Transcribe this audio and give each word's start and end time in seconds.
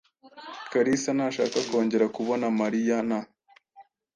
Kalisa 0.71 1.09
ntashaka 1.17 1.57
kongera 1.69 2.05
kubona 2.15 2.45
Mariyana. 2.59 3.17